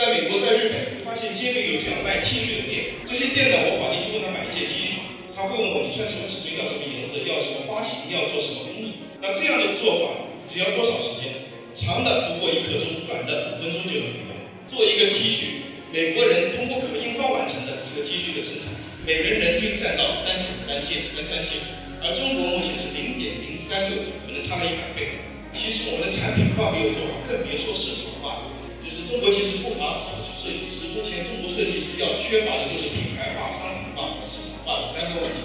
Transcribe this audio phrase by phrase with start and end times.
[0.00, 2.96] 在美国，在日本，发现街边有这样卖 T 恤的店。
[3.04, 5.04] 这些店呢，我跑进去问他买一件 T 恤，
[5.36, 9.04] 他会问我你穿什么尺寸，要什么颜色，要什么花型，要做什么工艺。
[9.20, 11.52] 那这样的做法只要多少时间？
[11.76, 14.72] 长的不过一刻钟，短的五分钟就能完成。
[14.72, 18.72] 做一个 T 恤，美国人通过可印花完成的这个 T 恤的生产，
[19.04, 21.60] 每人人均占到三点三件，三三件，
[22.00, 23.84] 而中国目前是零点零三，
[24.24, 25.28] 可能差了一百倍。
[25.52, 28.48] 其实我们的产品化没有做好，更别说市场化。
[28.90, 35.38] 就是中国其实不乏好的设计师，目前中国设计师要缺乏的就是品牌化、商品化、市场化的三个问题。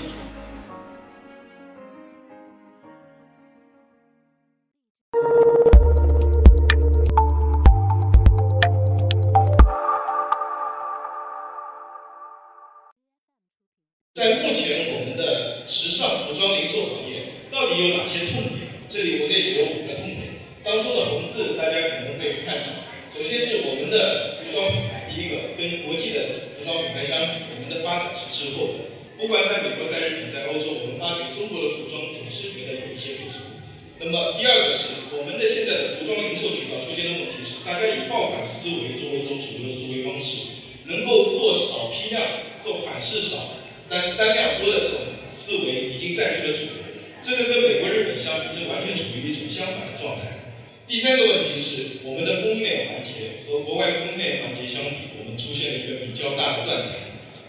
[14.16, 18.82] 在目前我们的时尚服装零售行业，到底有哪些痛点？
[18.90, 20.34] 这里我列举了五个痛点，
[20.64, 22.75] 当中的红字大家可能会看到。
[23.16, 28.92] 首先是我们的服装品牌，第一个跟国际的服装品牌相比，我们的发展是滞后的。
[29.16, 33.64] 不管在美国、在日本、在欧洲，我们发觉中国的服装总是觉得有一些不足。
[34.04, 42.20] 那么第二个是我们的现在的服装零售渠道出现的问题是，大家以爆款思维作为一种主流思维方式，能够做少批量、
[42.60, 46.84] 做款式少，但是单量多的这种思维已经占据了主流。
[47.24, 50.35] 这个跟美国、日本相比，这完全处于一种相反的状态。
[50.88, 56.94] 第三个问题是，我们的供应链环节和国外的供应链环节相比，我们出现了一个比较大的断层。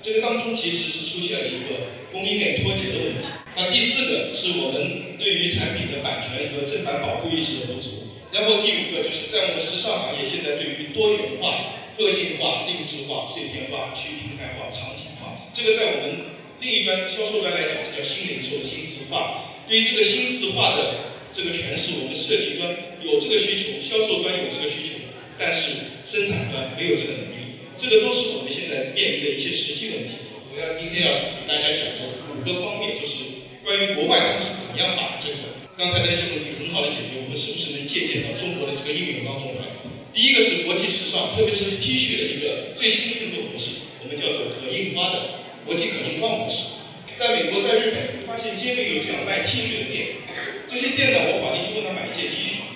[0.00, 3.28] 这个当中其实是出现了一个供应链脱节的问题。
[3.54, 8.08] 那第四个是我们对于产品的版权和正版保护意识的不足。
[8.32, 19.44] 然后第五个就是在我们时尚行业，现在对于多元化、个性化、定制化、碎片化、去平台化、场景化，这个在我们另一端销售端来讲，这叫新零售新四化。
[19.68, 21.12] 对于这个新四化的。
[21.36, 22.72] 这个诠释我们设计端
[23.04, 25.04] 有这个需求，销售端有这个需求，
[25.36, 30.32] 但是生产端没有这个能力，这个都是我们现在面临的一些实际问题。
[30.48, 39.76] 我要今天要给大家讲的五个方面，就是关于国外他们是怎么样把这个刚才那些问题很好的解决，我们是不是能借鉴到中国的这个应用当中来？
[40.16, 46.80] 第一个是国际时尚，特别是 T 恤的一个最新的运作模式，我们叫做可印花的国际可印花模式。
[47.12, 50.24] 在美国，在日本，发现街边有这样卖 T 恤的店。
[50.66, 52.66] 这些店呢，我跑进去问他买一件 T 恤，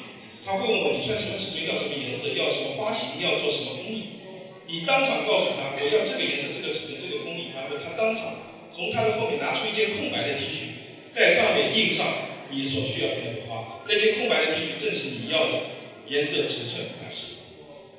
[0.47, 4.23] 他会问我你穿什么尺寸，要什么颜色，要什么花型，要做什么工艺。
[4.71, 12.07] 你当场告诉他我要这个颜色、这个尺寸、这个工艺，然后他当场从他的后面拿出一件空白的 T 恤，在上面印上
[12.55, 13.83] 你所需要的那个花。
[13.91, 15.75] 那件空白的 T 恤正是你要的
[16.07, 17.43] 颜色、尺寸、款式。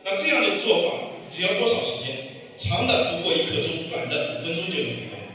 [0.08, 2.40] 那这样的做法只要多少时间？
[2.58, 5.28] 长的不过一刻钟，短的五分钟就能完成。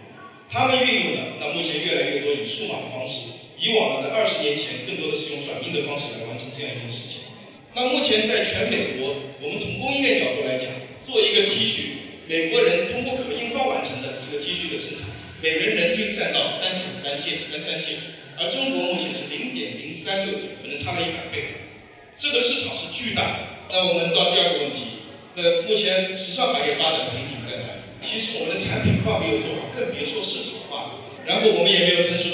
[0.48, 3.45] 他们运用的，那目前越来越多以数码的方式。
[3.58, 7.32] 以往呢，在二十年前，更多的是用转印的方式来完成这样一件事情。
[7.74, 10.68] 那目前在全美国，我们从供应链角度来讲，
[11.00, 15.08] 做一个 T 恤，美国人通过可印花完成的这个 T 恤的生产，
[15.40, 17.96] 每人人均占到三点三件，三三件，
[18.36, 21.68] 而中国目前是零点零三个，可能差了一百倍。
[22.16, 23.38] 这个市场是巨大的。
[23.68, 27.80] 那我们到第二个问题，那目前时尚行业发展的瓶颈在哪里？
[28.00, 31.04] 其实我们的产品化没有做好，更别说市场化。
[31.26, 32.25] 然后我们也没有成熟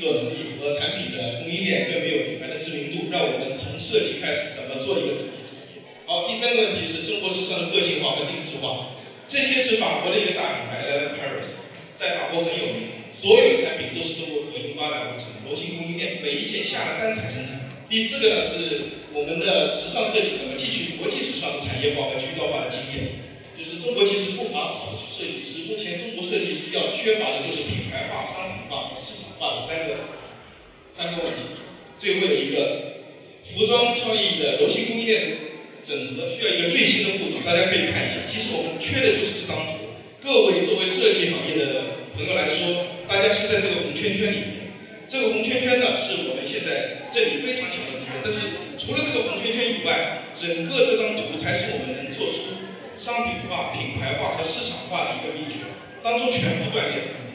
[0.00, 5.84] 作能力和产品的供应链，更没有品牌的知名度，让我们从设计开始怎么做一个整体产业。
[6.06, 8.96] 好，第三个问题是中国时尚的个性化和定制化，
[9.28, 17.60] 这些是法国的一个大品牌 l e v n Paris，在法国很有名，所有产品都是通过可印花来完成，柔性供应链，每一件下了单才生产。
[17.88, 23.28] 第四个呢是我们的时尚设计怎么汲取国际时尚的产业化和渠道化的经验。
[23.58, 29.96] 就是中国其实不乏好的设计师，目前中国设计师要缺乏的就是品牌化、商品化市啊三个
[30.92, 31.40] 三个问题。
[31.96, 33.02] 最后的一个
[33.44, 35.36] 服装创意的柔性供应链
[35.82, 37.40] 整合，需要一个最新的布局。
[37.44, 39.96] 大家可以看一下，其实我们缺的就是这张图。
[40.22, 44.60] 各位作为设计行业的朋友来说，大家是在这个红圈圈里面。
[45.08, 48.20] 这个红圈圈呢，是我们现在这里非常强的资源。
[48.22, 48.40] 但是
[48.78, 52.60] 除了这个红圈圈以外，整个这张图才是我们能做出。
[52.94, 55.64] 商品化、品牌化和市场化的一个秘诀，
[56.02, 57.29] 当中全部锻炼。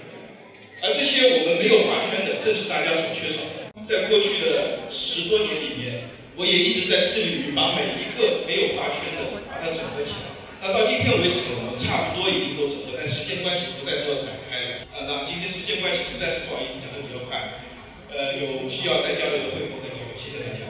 [0.82, 3.72] 而这些我们没有画圈的，正是大家所缺少的。
[3.84, 10.34] 在过去的十多年里面，我也一直在致力于把每一个没有画圈的，把它整合起来。
[10.62, 14.70] 那到今天为止，我们差不多已经都整合，但时间关系不再做展开了。
[14.94, 17.62] 啊，那今天时间关系实在是不好意思讲的比较快。
[18.10, 20.66] 呃，有需要再交流的会后再交流，谢谢大家。